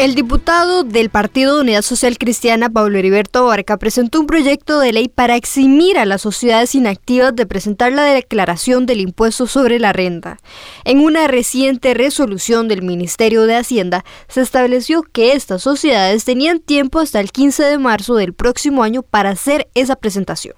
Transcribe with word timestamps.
El 0.00 0.14
diputado 0.14 0.82
del 0.82 1.10
Partido 1.10 1.56
de 1.56 1.60
Unidad 1.60 1.82
Social 1.82 2.16
Cristiana, 2.16 2.70
Pablo 2.70 2.96
Heriberto 2.96 3.40
Abarca, 3.40 3.76
presentó 3.76 4.18
un 4.18 4.26
proyecto 4.26 4.80
de 4.80 4.94
ley 4.94 5.08
para 5.08 5.36
eximir 5.36 5.98
a 5.98 6.06
las 6.06 6.22
sociedades 6.22 6.74
inactivas 6.74 7.36
de 7.36 7.44
presentar 7.44 7.92
la 7.92 8.04
declaración 8.04 8.86
del 8.86 9.02
impuesto 9.02 9.46
sobre 9.46 9.78
la 9.78 9.92
renta. 9.92 10.38
En 10.84 11.00
una 11.00 11.28
reciente 11.28 11.92
resolución 11.92 12.66
del 12.66 12.80
Ministerio 12.80 13.42
de 13.42 13.56
Hacienda, 13.56 14.06
se 14.26 14.40
estableció 14.40 15.02
que 15.02 15.34
estas 15.34 15.60
sociedades 15.60 16.24
tenían 16.24 16.60
tiempo 16.60 17.00
hasta 17.00 17.20
el 17.20 17.30
15 17.30 17.64
de 17.64 17.76
marzo 17.76 18.14
del 18.14 18.32
próximo 18.32 18.82
año 18.82 19.02
para 19.02 19.28
hacer 19.28 19.68
esa 19.74 19.96
presentación. 19.96 20.54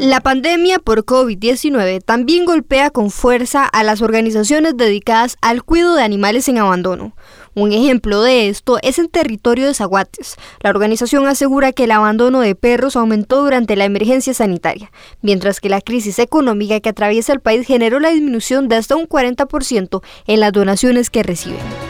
La 0.00 0.22
pandemia 0.22 0.78
por 0.78 1.04
COVID-19 1.04 2.02
también 2.02 2.46
golpea 2.46 2.88
con 2.88 3.10
fuerza 3.10 3.66
a 3.66 3.84
las 3.84 4.00
organizaciones 4.00 4.74
dedicadas 4.74 5.36
al 5.42 5.62
cuidado 5.62 5.94
de 5.94 6.02
animales 6.02 6.48
en 6.48 6.56
abandono. 6.56 7.14
Un 7.54 7.74
ejemplo 7.74 8.22
de 8.22 8.48
esto 8.48 8.78
es 8.80 8.98
en 8.98 9.08
territorio 9.08 9.66
de 9.66 9.74
Zaguates. 9.74 10.36
La 10.60 10.70
organización 10.70 11.26
asegura 11.26 11.72
que 11.72 11.84
el 11.84 11.90
abandono 11.90 12.40
de 12.40 12.54
perros 12.54 12.96
aumentó 12.96 13.42
durante 13.42 13.76
la 13.76 13.84
emergencia 13.84 14.32
sanitaria, 14.32 14.90
mientras 15.20 15.60
que 15.60 15.68
la 15.68 15.82
crisis 15.82 16.18
económica 16.18 16.80
que 16.80 16.88
atraviesa 16.88 17.34
el 17.34 17.40
país 17.40 17.66
generó 17.66 18.00
la 18.00 18.08
disminución 18.08 18.68
de 18.68 18.76
hasta 18.76 18.96
un 18.96 19.06
40% 19.06 20.02
en 20.26 20.40
las 20.40 20.52
donaciones 20.52 21.10
que 21.10 21.22
reciben. 21.22 21.89